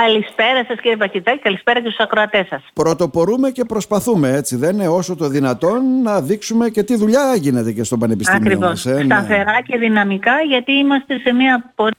Καλησπέρα 0.00 0.64
σας 0.68 0.80
κύριε 0.80 0.96
Πακητάκη, 0.96 1.38
καλησπέρα 1.38 1.80
και 1.80 1.86
στους 1.86 2.04
ακροατές 2.04 2.46
σας. 2.46 2.62
Πρωτοπορούμε 2.74 3.50
και 3.50 3.64
προσπαθούμε 3.64 4.32
έτσι 4.32 4.56
δεν 4.56 4.74
είναι 4.74 4.88
όσο 4.88 5.16
το 5.16 5.28
δυνατόν 5.28 6.02
να 6.02 6.20
δείξουμε 6.20 6.68
και 6.68 6.82
τι 6.82 6.96
δουλειά 6.96 7.34
γίνεται 7.34 7.72
και 7.72 7.84
στο 7.84 7.96
Πανεπιστήμιο 7.96 8.40
Ακριβώς. 8.40 8.68
μας. 8.68 8.86
Ε, 8.86 9.02
Σταθερά 9.04 9.60
και 9.66 9.78
δυναμικά 9.78 10.40
γιατί 10.48 10.72
είμαστε 10.72 11.18
σε 11.18 11.32
μια 11.32 11.72
πορεία 11.74 11.96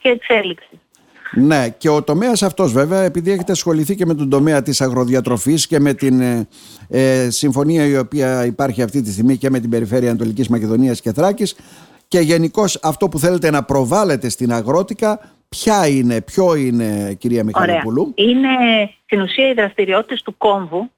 και 0.00 0.08
εξέλιξης. 0.08 0.78
Ναι, 1.32 1.68
και 1.68 1.88
ο 1.88 2.02
τομέας 2.02 2.42
αυτός 2.42 2.72
βέβαια, 2.72 3.02
επειδή 3.02 3.30
έχετε 3.30 3.52
ασχοληθεί 3.52 3.94
και 3.94 4.06
με 4.06 4.14
τον 4.14 4.28
τομέα 4.28 4.62
της 4.62 4.80
αγροδιατροφής 4.80 5.66
και 5.66 5.80
με 5.80 5.94
την 5.94 6.20
ε, 6.20 6.48
ε, 6.88 7.30
συμφωνία 7.30 7.84
η 7.84 7.96
οποία 7.96 8.44
υπάρχει 8.44 8.82
αυτή 8.82 9.02
τη 9.02 9.12
στιγμή 9.12 9.36
και 9.36 9.50
με 9.50 9.60
την 9.60 9.70
περιφέρεια 9.70 10.08
Ανατολικής 10.08 10.48
Μακεδονίας 10.48 11.00
και 11.00 11.12
Θράκης, 11.12 11.56
και 12.08 12.20
γενικώς 12.20 12.78
αυτό 12.82 13.08
που 13.08 13.18
θέλετε 13.18 13.50
να 13.50 13.62
προβάλλετε 13.62 14.28
στην 14.28 14.52
αγρότικα, 14.52 15.20
ποια 15.56 15.86
είναι, 15.88 16.22
ποιο 16.22 16.54
είναι, 16.54 17.14
κυρία 17.18 17.44
Μιχαλοπούλου; 17.44 18.12
Είναι 18.14 18.48
στην 19.04 19.20
ουσία 19.20 19.48
οι 19.48 19.52
δραστηριότητες 19.52 20.22
του 20.22 20.36
κόμβου 20.38 20.90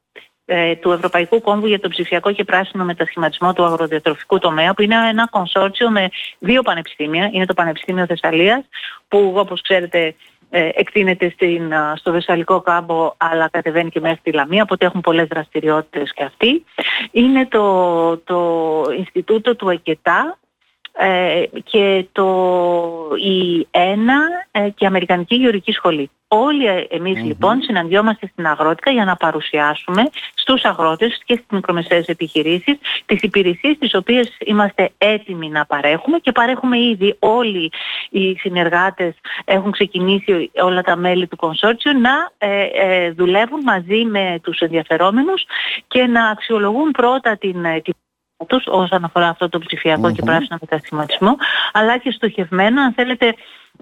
ε, 0.45 0.77
του 0.77 0.91
Ευρωπαϊκού 0.91 1.41
Κόμβου 1.41 1.67
για 1.67 1.81
τον 1.81 1.91
ψηφιακό 1.91 2.33
και 2.33 2.45
πράσινο 2.45 2.85
μετασχηματισμό 2.85 3.53
του 3.53 3.65
αγροδιατροφικού 3.65 4.39
τομέα, 4.39 4.75
που 4.75 4.83
είναι 4.83 5.09
ένα 5.09 5.29
κονσόρτσιο 5.31 5.91
με 5.91 6.09
δύο 6.39 6.63
πανεπιστήμια. 6.63 7.31
Είναι 7.33 7.47
το 7.47 7.55
Πανεπιστήμιο 7.55 8.07
Θεσσαλίας, 8.07 8.65
που 9.09 9.33
όπως 9.37 9.61
ξέρετε 9.61 10.15
ε, 10.51 10.69
εκτείνεται 10.75 11.31
στην, 11.31 11.73
στο 11.95 12.13
Θεσσαλικό 12.13 12.61
κάμπο 12.61 13.15
αλλά 13.17 13.49
κατεβαίνει 13.49 13.91
και 13.91 14.01
μέχρι 14.01 14.21
τη 14.23 14.33
Λαμία, 14.33 14.63
οπότε 14.63 14.87
έχουν 14.87 15.01
πολλές 15.01 15.29
δραστηριότητες 15.29 16.13
και 16.13 16.25
αυτοί. 16.25 16.65
Είναι 17.11 17.47
το, 17.47 18.17
το 18.17 18.39
Ινστιτούτο 18.99 19.57
του 19.57 19.69
ΕΚΕΤΑ, 19.69 20.39
ε, 20.93 21.43
και 21.65 22.07
το, 22.13 22.27
η 23.17 23.67
ΕΝΑ 23.71 24.21
ε, 24.51 24.69
και 24.69 24.85
η 24.85 24.87
Αμερικανική 24.87 25.35
Γεωργική 25.35 25.73
Σχολή. 25.73 26.11
Όλοι 26.29 26.87
εμείς 26.91 27.23
λοιπόν 27.23 27.63
συναντιόμαστε 27.63 28.27
στην 28.27 28.47
αγρότικα 28.47 28.91
για 28.91 29.05
να 29.05 29.17
παρουσιάσουμε 29.17 30.03
στους 30.35 30.65
αγρότες 30.65 31.21
και 31.25 31.35
στις 31.35 31.47
μικρομεσαίες 31.51 32.07
επιχειρήσεις 32.07 32.79
τις 33.07 33.23
υπηρεσίες 33.23 33.79
τις 33.79 33.95
οποίες 33.95 34.37
είμαστε 34.39 34.91
έτοιμοι 34.99 35.49
να 35.49 35.67
παρέχουμε 35.67 36.19
και 36.19 36.33
παρέχουμε 36.33 36.79
ήδη 36.79 37.17
όλοι 37.19 37.71
οι 38.11 38.35
συνεργάτες 38.35 39.15
έχουν 39.45 39.71
ξεκινήσει 39.71 40.51
όλα 40.55 40.83
τα 40.83 40.97
μέλη 40.97 41.27
του 41.27 41.37
κονσόρτσιου 41.37 42.01
να 42.01 42.31
ε, 42.39 42.63
ε, 42.63 43.11
δουλεύουν 43.11 43.61
μαζί 43.65 44.05
με 44.05 44.39
τους 44.43 44.59
ενδιαφερόμενους 44.59 45.45
και 45.89 46.07
να 46.07 46.29
αξιολογούν 46.29 46.91
πρώτα 46.91 47.37
την, 47.37 47.63
την 47.83 47.95
τους 48.49 48.65
όσον 48.67 49.05
αφορά 49.05 49.29
αυτό 49.29 49.49
το 49.49 49.59
ψηφιακό 49.59 50.13
και 50.13 50.23
πράσινο 50.23 50.59
μετασχηματισμό, 50.61 51.37
αλλά 51.73 51.99
και 51.99 52.11
στοχευμένο, 52.11 52.83
αν 52.83 52.93
θέλετε, 52.93 53.35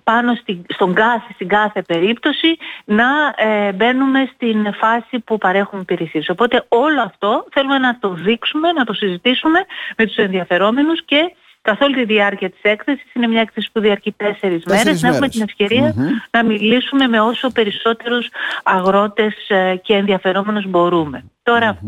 πάνω 0.05 0.35
στη, 0.35 0.63
στον 0.69 0.95
κάθε, 0.95 1.33
στην 1.35 1.49
κάθε 1.49 1.83
περίπτωση 1.83 2.57
να 2.85 3.09
ε, 3.37 3.73
μπαίνουμε 3.73 4.31
στην 4.35 4.75
φάση 4.75 5.19
που 5.19 5.39
παρέχουμε 5.39 5.81
υπηρεσίες. 5.81 6.29
Οπότε 6.29 6.65
όλο 6.69 7.03
αυτό 7.03 7.45
θέλουμε 7.53 7.79
να 7.79 7.99
το 7.99 8.09
δείξουμε, 8.09 8.73
να 8.73 8.85
το 8.85 8.93
συζητήσουμε 8.93 9.59
με 9.97 10.07
τους 10.07 10.17
ενδιαφερόμενους 10.17 11.05
και 11.05 11.35
καθ' 11.63 11.83
όλη 11.83 11.95
τη 11.95 12.05
διάρκεια 12.05 12.51
της 12.51 12.61
έκθεσης, 12.63 13.15
είναι 13.15 13.27
μια 13.27 13.41
έκθεση 13.41 13.69
που 13.73 13.81
διαρκεί 13.81 14.13
τέσσερις, 14.13 14.65
μέρες, 14.65 15.03
να 15.03 15.09
έχουμε 15.09 15.29
την 15.29 15.43
ευκαιρια 15.43 15.95
να 16.31 16.45
μιλήσουμε 16.45 17.09
με 17.09 17.21
όσο 17.21 17.51
περισσότερους 17.51 18.29
αγρότες 18.63 19.35
ε, 19.49 19.77
και 19.83 19.95
ενδιαφερόμενους 19.95 20.67
μπορούμε. 20.67 21.25
Τώρα, 21.43 21.79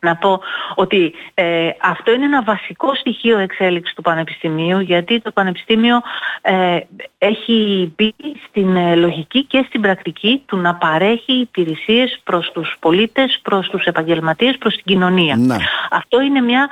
να 0.00 0.16
πω 0.16 0.40
ότι 0.74 1.14
ε, 1.34 1.70
αυτό 1.80 2.12
είναι 2.12 2.24
ένα 2.24 2.42
βασικό 2.42 2.94
στοιχείο 2.94 3.38
εξέλιξης 3.38 3.94
του 3.94 4.02
Πανεπιστημίου 4.02 4.80
γιατί 4.80 5.20
το 5.20 5.30
Πανεπιστήμιο 5.30 6.02
ε, 6.40 6.78
έχει 7.18 7.92
μπει 7.96 8.14
στην 8.48 8.76
ε, 8.76 8.94
λογική 8.94 9.44
και 9.44 9.64
στην 9.68 9.80
πρακτική 9.80 10.42
του 10.46 10.56
να 10.56 10.74
παρέχει 10.74 11.32
υπηρεσίες 11.32 12.20
προς 12.24 12.50
τους 12.52 12.76
πολίτες, 12.80 13.40
προς 13.42 13.68
τους 13.68 13.84
επαγγελματίες, 13.84 14.58
προς 14.58 14.74
την 14.74 14.84
κοινωνία. 14.84 15.36
Ναι. 15.36 15.56
Αυτό 15.90 16.20
είναι 16.20 16.40
μια 16.40 16.68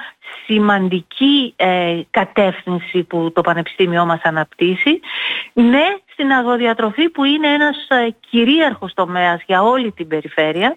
σημαντική 0.47 1.53
ε, 1.56 2.00
κατεύθυνση 2.10 3.03
που 3.03 3.32
το 3.34 3.41
Πανεπιστήμιό 3.41 4.04
μας 4.04 4.20
αναπτύσσει. 4.22 5.00
Ναι, 5.53 5.84
στην 6.14 6.32
αγροδιατροφή 6.32 7.08
που 7.08 7.25
είναι 7.25 7.48
ένας 7.48 7.76
ε, 7.88 8.14
κυρίαρχος 8.30 8.94
τομέας 8.94 9.42
για 9.47 9.62
όλη 9.62 9.92
την 9.92 10.08
περιφερεια 10.08 10.76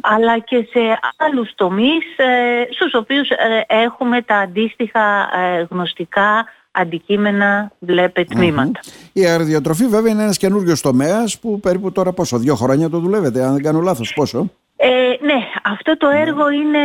αλλά 0.00 0.38
και 0.38 0.56
σε 0.70 0.80
άλλους 1.16 1.50
τομείς 1.54 2.04
ε, 2.16 2.66
στους 2.70 2.94
οποίους 2.94 3.28
ε, 3.30 3.64
έχουμε 3.66 4.22
τα 4.22 4.36
αντίστοιχα 4.36 5.28
γνωστικά 5.70 6.46
αντικείμενα, 6.72 7.72
βλέπε 7.78 8.24
τμήματα. 8.24 8.80
Η 9.12 9.26
αγροδιατροφή 9.26 9.86
βέβαια 9.86 10.12
είναι 10.12 10.22
ένας 10.22 10.38
καινούριος 10.38 10.80
τομέας 10.80 11.38
που 11.38 11.60
περίπου 11.60 11.92
τώρα 11.92 12.12
πόσο, 12.12 12.38
δύο 12.38 12.54
χρόνια 12.54 12.88
το 12.88 12.98
δουλεύετε, 12.98 13.42
αν 13.42 13.52
δεν 13.52 13.62
κάνω 13.62 13.80
λάθος, 13.80 14.12
πόσο; 14.14 14.50
Ε, 14.76 14.88
ναι, 15.20 15.48
αυτό 15.64 15.96
το 15.96 16.08
έργο 16.08 16.50
είναι 16.50 16.78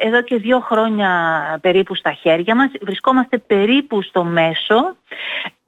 εδώ 0.00 0.22
και 0.22 0.36
δύο 0.36 0.60
χρόνια 0.60 1.10
περίπου 1.60 1.94
στα 1.94 2.12
χέρια 2.12 2.54
μας. 2.54 2.70
Βρισκόμαστε 2.80 3.38
περίπου 3.38 4.02
στο 4.02 4.24
μέσο. 4.24 4.96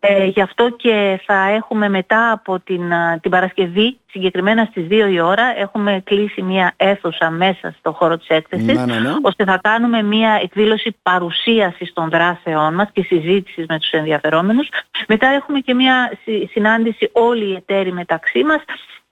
Ε, 0.01 0.25
γι' 0.25 0.41
αυτό 0.41 0.71
και 0.71 1.21
θα 1.27 1.49
έχουμε 1.49 1.89
μετά 1.89 2.31
από 2.31 2.61
την, 2.61 2.83
την 3.21 3.31
Παρασκευή, 3.31 3.99
συγκεκριμένα 4.11 4.65
στις 4.71 4.87
2 4.91 5.09
η 5.11 5.21
ώρα, 5.21 5.55
έχουμε 5.59 6.03
κλείσει 6.05 6.43
μια 6.43 6.73
αίθουσα 6.77 7.31
μέσα 7.31 7.75
στο 7.79 7.93
χώρο 7.93 8.19
της 8.19 8.29
έκθεσης, 8.29 8.67
ναι, 8.67 8.85
ναι, 8.85 8.99
ναι. 8.99 9.15
ώστε 9.23 9.45
θα 9.45 9.59
κάνουμε 9.63 10.03
μια 10.03 10.41
εκδήλωση 10.43 10.97
παρουσίασης 11.03 11.93
των 11.93 12.09
δράσεών 12.11 12.75
μας 12.75 12.89
και 12.93 13.03
συζήτησης 13.03 13.67
με 13.69 13.79
τους 13.79 13.91
ενδιαφερόμενους. 13.91 14.69
Μετά 15.09 15.27
έχουμε 15.27 15.61
και 15.61 15.75
μια 15.75 16.19
συνάντηση 16.51 17.11
όλοι 17.13 17.45
οι 17.45 17.55
εταίροι 17.55 17.93
μεταξύ 17.93 18.45
μας, 18.45 18.63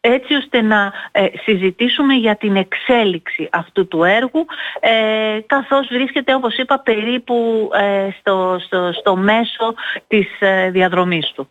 έτσι 0.06 0.34
ώστε 0.34 0.62
να 0.62 0.92
ε, 1.12 1.26
συζητήσουμε 1.44 2.14
για 2.14 2.36
την 2.36 2.56
εξέλιξη 2.56 3.48
αυτού 3.52 3.88
του 3.88 4.04
έργου 4.04 4.46
ε, 4.80 5.38
καθώς 5.46 5.86
βρίσκεται 5.90 6.34
όπως 6.34 6.56
είπα 6.56 6.78
περίπου 6.78 7.68
ε, 7.72 8.08
στο, 8.18 8.58
στο, 8.64 8.92
στο 8.92 9.16
μέσο 9.16 9.74
της 10.06 10.26
ε, 10.38 10.70
διαδρομής 10.70 11.32
του. 11.34 11.48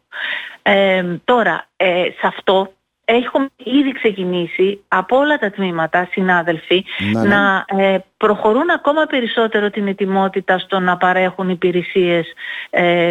Τώρα, 1.23 1.67
σε 2.19 2.27
αυτό 2.27 2.73
έχουμε 3.05 3.47
ήδη 3.57 3.91
ξεκινήσει 3.91 4.83
από 4.87 5.17
όλα 5.17 5.37
τα 5.37 5.49
τμήματα, 5.49 6.07
συνάδελφοι, 6.11 6.85
ναι, 7.11 7.21
ναι. 7.21 7.27
να 7.27 7.65
προχωρούν 8.17 8.69
ακόμα 8.69 9.05
περισσότερο 9.05 9.69
την 9.69 9.87
ετοιμότητα 9.87 10.57
στο 10.59 10.79
να 10.79 10.97
παρέχουν 10.97 11.49
υπηρεσίες 11.49 12.33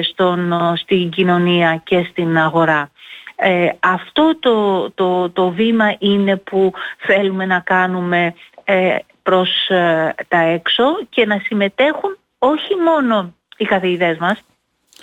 στον, 0.02 0.52
στην 0.76 1.10
κοινωνία 1.10 1.80
και 1.84 2.06
στην 2.10 2.38
αγορά. 2.38 2.90
Ε, 3.36 3.68
αυτό 3.80 4.36
το, 4.40 4.90
το, 4.90 5.30
το 5.30 5.50
βήμα 5.50 5.96
είναι 5.98 6.36
που 6.36 6.72
θέλουμε 6.98 7.46
να 7.46 7.60
κάνουμε 7.60 8.34
ε, 8.64 8.96
προς 9.22 9.68
ε, 9.68 10.14
τα 10.28 10.38
έξω 10.38 10.84
και 11.08 11.26
να 11.26 11.40
συμμετέχουν 11.44 12.16
όχι 12.38 12.74
μόνο 12.84 13.34
οι 13.56 13.64
καθηγητές 13.64 14.18
μας, 14.18 14.44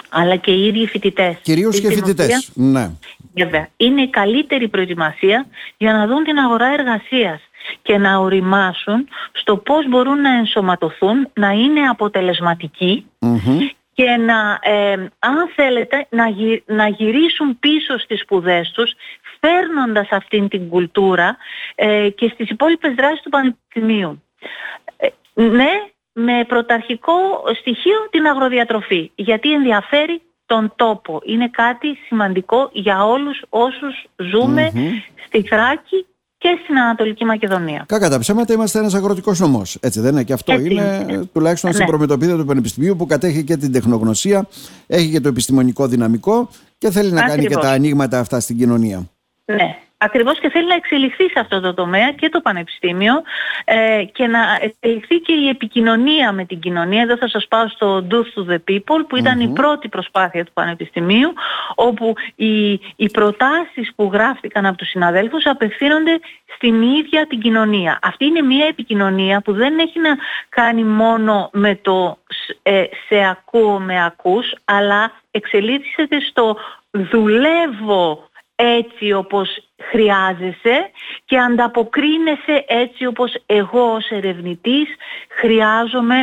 αλλά 0.10 0.36
και 0.36 0.52
οι 0.52 0.66
ίδιοι 0.66 0.88
φοιτητές. 0.88 1.38
Κυρίως 1.42 1.80
και 1.80 1.92
φοιτητές, 1.92 2.52
ναι. 2.54 2.92
Βέβαια. 3.34 3.68
Είναι 3.78 4.02
η 4.02 4.10
καλύτερη 4.10 4.68
προετοιμασία 4.68 5.48
για 5.78 5.94
να 5.94 6.08
δουν 6.08 6.24
την 6.24 6.38
αγορά 6.38 6.68
εργασίας 6.68 7.42
και 7.82 7.98
να 7.98 8.18
οριμάσουν 8.18 9.08
στο 9.32 9.58
πώς 9.58 9.88
μπορούν 9.90 10.22
να 10.22 10.38
ενσωματωθούν, 10.38 11.30
να 11.34 11.52
είναι 11.52 11.90
και 13.94 14.10
να, 14.10 14.60
ε, 14.62 14.92
αν 15.20 15.52
θέλετε, 15.56 16.08
να, 16.10 16.26
να 16.66 16.88
γυρίσουν 16.88 17.60
πίσω 17.60 17.98
στις 17.98 18.20
σπουδές 18.20 18.72
τους 18.72 18.94
φέρνοντας 19.40 20.08
αυτήν 20.12 20.48
την 20.48 20.70
κουλτούρα 20.70 21.38
ε, 21.76 22.10
και 22.10 22.32
στις 22.34 22.50
υπόλοιπες 22.50 22.94
δράσεις 22.94 23.22
του 23.22 23.30
Πανεπιστημίου. 23.30 24.24
Ε, 24.98 25.08
ναι, 25.34 25.72
με 26.14 26.46
πρωταρχικό 26.48 27.44
στοιχείο 27.60 28.08
την 28.10 28.26
αγροδιατροφή, 28.26 29.12
γιατί 29.16 29.54
ενδιαφέρει 29.54 30.22
τον 30.46 30.74
τόπο. 30.76 31.22
Είναι 31.24 31.50
κάτι 31.50 31.98
σημαντικό 32.06 32.70
για 32.74 33.06
όλους 33.06 33.42
όσους 33.50 34.06
στη 35.26 35.42
Θράκη 35.42 36.06
και 36.42 36.60
στην 36.64 36.78
Ανατολική 36.78 37.26
Μακεδονία. 37.26 37.84
Κακά 37.88 38.10
τα 38.10 38.20
ψέματα 38.20 38.54
είμαστε 38.54 38.80
ένας 38.80 38.94
αγροτικός 38.94 39.40
νομός. 39.40 39.78
Έτσι 39.82 40.00
δεν 40.00 40.12
είναι; 40.12 40.24
Και 40.24 40.34
αυτό 40.34 40.54
είναι, 40.54 41.06
τουλάχιστον 41.34 41.70
ναι. 41.70 41.76
στην 41.76 41.88
προμετωπίδα 41.88 42.38
του 42.38 42.46
Πανεπιστημίου 42.46 42.96
που 42.96 43.06
κατέχει 43.06 43.44
και 43.44 43.58
την 43.58 43.72
τεχνογνωσία, 43.72 44.48
έχει 44.88 45.12
και 45.12 45.20
το 45.20 45.28
επιστημονικό 45.28 45.88
δυναμικό 45.88 46.50
και 46.78 46.92
θέλει 46.92 47.12
να 47.12 47.22
κάνει 47.22 47.46
και 47.46 47.56
τα 47.56 47.70
ανοίγματα 47.70 48.20
αυτά 48.20 48.40
στην 48.40 48.58
κοινωνία. 48.58 49.10
Ναι. 49.46 49.78
Ακριβώς 50.04 50.40
και 50.40 50.50
θέλει 50.50 50.68
να 50.68 50.76
εξελιχθεί 50.76 51.24
σε 51.24 51.40
αυτό 51.40 51.60
το 51.60 51.74
τομέα 51.74 52.12
και 52.12 52.30
το 52.30 52.42
Πανεπιστήμιο 52.42 53.22
ε, 53.66 54.04
και 54.12 54.28
να 54.28 54.40
εξελιχθεί 54.62 55.20
και 55.20 55.34
η 55.34 55.50
επικοινωνία 55.50 56.32
με 56.32 56.46
την 56.46 56.60
κοινωνία. 56.60 57.02
Εδώ 57.02 57.18
θα 57.18 57.30
σας 57.30 57.48
πάω 57.48 57.68
στο 57.68 58.08
Do 58.12 58.16
to 58.16 58.52
the 58.52 58.58
People 58.70 59.06
που 59.08 59.18
ηταν 59.18 59.40
η 59.40 59.48
πρώτη 59.48 59.88
προσπάθεια 59.88 60.46
του 60.46 60.52
Πανεπιστημίου 60.54 61.34
όπου 61.76 62.14
οι, 62.36 62.72
οι 62.96 63.10
προτάσεις 63.12 63.92
που 63.96 64.10
γράφτηκαν 64.14 64.66
από 64.66 64.78
τους 64.78 64.90
συναδέλφους 64.90 65.46
απευθύνονται 65.46 66.20
στην 66.56 66.82
ίδια 66.82 67.28
την 67.28 67.40
κοινωνία. 67.40 68.00
Αυτή 68.02 68.26
είναι 68.26 68.42
μια 68.42 68.66
επικοινωνία 68.66 69.42
που 69.42 69.54
δεν 69.54 69.80
έχει 69.80 70.00
να 70.00 70.18
κάνει 70.50 70.84
μόνο 70.84 71.50
με 71.54 71.76
το 71.76 72.18
ε, 72.62 72.84
σε 73.08 73.30
ακούω 73.30 73.80
με 73.80 74.06
ακούς 74.06 74.56
αλλά 74.66 75.12
εξελίσσεται 75.32 76.20
στο 76.30 76.58
δουλεύω 76.92 78.30
έτσι 78.56 79.12
όπως 79.12 79.64
χρειάζεσαι 79.92 80.78
και 81.26 81.38
ανταποκρίνεσαι 81.38 82.66
έτσι 82.68 83.06
όπως 83.06 83.36
εγώ 83.46 83.94
ως 83.94 84.10
ερευνητής 84.10 84.88
χρειάζομαι 85.40 86.16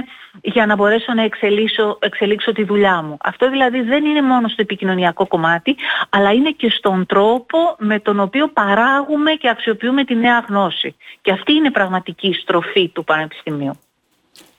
για 0.42 0.66
να 0.66 0.76
μπορέσω 0.76 1.12
να 1.14 1.22
εξελίξω, 1.22 1.98
εξελίξω 2.00 2.52
τη 2.52 2.64
δουλειά 2.64 3.02
μου. 3.02 3.16
Αυτό 3.20 3.50
δηλαδή 3.50 3.80
δεν 3.80 4.04
είναι 4.04 4.22
μόνο 4.22 4.48
στο 4.48 4.62
επικοινωνιακό 4.62 5.26
κομμάτι, 5.26 5.76
αλλά 6.08 6.32
είναι 6.32 6.50
και 6.50 6.70
στον 6.70 7.06
τρόπο 7.06 7.58
με 7.78 8.00
τον 8.00 8.20
οποίο 8.20 8.48
παράγουμε 8.48 9.32
και 9.32 9.48
αξιοποιούμε 9.48 10.04
τη 10.04 10.14
νέα 10.14 10.44
γνώση. 10.48 10.94
Και 11.20 11.32
αυτή 11.32 11.52
είναι 11.52 11.70
πραγματική 11.70 12.32
στροφή 12.32 12.88
του 12.88 13.04
Πανεπιστημίου. 13.04 13.78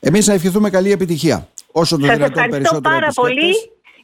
Εμείς 0.00 0.26
να 0.26 0.34
ευχηθούμε 0.34 0.70
καλή 0.70 0.92
επιτυχία. 0.92 1.48
Όσο 1.72 1.98
το 1.98 2.06
δυνατόν 2.06 2.48
περισσότερο 2.50 2.80
πάρα 2.80 3.08
πολύ 3.14 3.54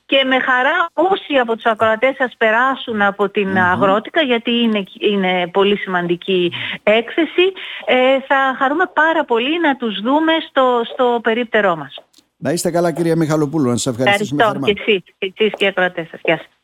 και 0.06 0.24
με 0.24 0.38
χαρά 0.38 0.88
όσοι 0.92 1.34
από 1.34 1.54
τους 1.54 1.64
ακροατές 1.64 2.14
σας 2.16 2.34
περάσουν 2.38 3.02
από 3.02 3.28
την 3.28 3.58
αγρότικα 3.58 4.22
γιατί 4.22 4.50
είναι, 4.50 4.82
είναι 4.98 5.46
πολύ 5.46 5.76
σημαντική 5.76 6.52
έκθεση 6.82 7.52
ε, 7.84 8.20
θα 8.28 8.56
χαρούμε 8.58 8.84
πάρα 8.92 9.24
πολύ 9.24 9.60
να 9.60 9.76
τους 9.76 10.00
δούμε 10.00 10.32
στο, 10.48 10.80
στο 10.92 11.20
περίπτερό 11.22 11.76
μας. 11.76 11.94
Να 12.36 12.50
είστε 12.50 12.70
καλά 12.70 12.92
κυρία 12.92 13.16
Μιχαλοπούλου, 13.16 13.68
να 13.68 13.76
σας 13.76 13.86
ευχαριστήσουμε 13.86 14.42
Ευχαριστώ 14.42 14.72
και 14.72 14.80
εσείς, 14.86 15.02
και 15.18 15.32
εσείς 15.36 15.52
και 15.56 15.64
οι 15.64 15.68
ακροατές 15.68 16.08
σας. 16.08 16.20
Γεια 16.24 16.36
σας. 16.36 16.55